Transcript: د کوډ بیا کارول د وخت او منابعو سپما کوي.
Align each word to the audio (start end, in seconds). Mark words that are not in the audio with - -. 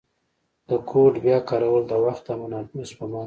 د 0.69 0.71
کوډ 0.89 1.13
بیا 1.25 1.37
کارول 1.49 1.83
د 1.87 1.93
وخت 2.05 2.25
او 2.31 2.37
منابعو 2.41 2.87
سپما 2.91 3.19
کوي. 3.19 3.19